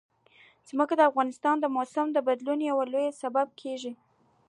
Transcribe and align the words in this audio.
ځمکه 0.69 0.93
د 0.97 1.01
افغانستان 1.09 1.55
د 1.59 1.65
موسم 1.75 2.07
د 2.13 2.17
بدلون 2.27 2.59
یو 2.69 2.77
لوی 2.91 3.07
سبب 3.21 3.47
کېږي. 3.61 3.91